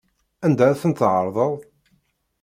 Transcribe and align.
Anda 0.45 0.65
ay 0.69 0.77
ten-tɛerḍeḍ? 0.81 1.53